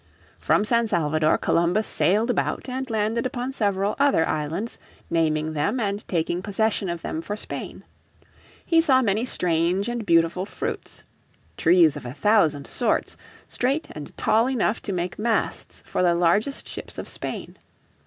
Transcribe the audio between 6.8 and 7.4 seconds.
of them for